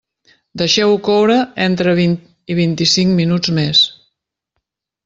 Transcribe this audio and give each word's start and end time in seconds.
Deixeu-ho 0.61 0.95
coure 1.07 1.35
entre 1.67 1.95
vint 2.01 2.17
i 2.55 2.59
vint-i-cinc 2.63 3.17
minuts 3.21 3.57
més. 3.61 3.89